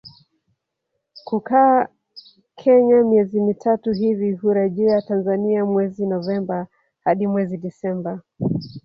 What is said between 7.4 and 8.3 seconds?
Disemba